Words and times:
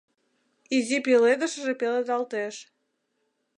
Изи 0.75 0.97
пеледышыже 1.05 1.73
пеледалтеш 1.79 2.55